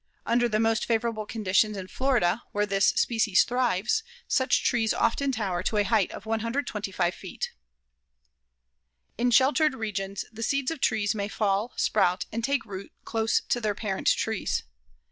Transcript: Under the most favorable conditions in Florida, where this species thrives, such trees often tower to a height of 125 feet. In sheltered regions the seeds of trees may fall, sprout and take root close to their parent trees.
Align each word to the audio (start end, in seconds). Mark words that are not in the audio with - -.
Under 0.25 0.49
the 0.49 0.59
most 0.59 0.85
favorable 0.87 1.27
conditions 1.27 1.77
in 1.77 1.87
Florida, 1.87 2.41
where 2.53 2.65
this 2.65 2.87
species 2.87 3.43
thrives, 3.43 4.01
such 4.27 4.63
trees 4.63 4.95
often 4.95 5.31
tower 5.31 5.61
to 5.61 5.77
a 5.77 5.83
height 5.83 6.09
of 6.11 6.25
125 6.25 7.13
feet. 7.13 7.51
In 9.19 9.29
sheltered 9.29 9.75
regions 9.75 10.25
the 10.33 10.41
seeds 10.41 10.71
of 10.71 10.81
trees 10.81 11.13
may 11.13 11.27
fall, 11.27 11.71
sprout 11.75 12.25
and 12.31 12.43
take 12.43 12.65
root 12.65 12.91
close 13.05 13.41
to 13.41 13.61
their 13.61 13.75
parent 13.75 14.07
trees. 14.07 14.63